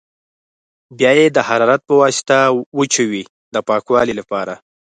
بیا 0.97 1.11
یې 1.19 1.25
د 1.31 1.37
حرارت 1.47 1.81
په 1.87 1.93
واسطه 2.01 2.37
وچوي 2.79 3.23
د 3.53 3.55
پاکوالي 3.67 4.13
لپاره. 4.19 4.53